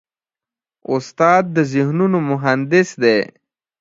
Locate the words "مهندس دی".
2.29-3.17